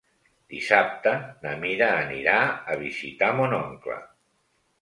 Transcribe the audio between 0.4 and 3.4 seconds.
Dissabte na Mira anirà a visitar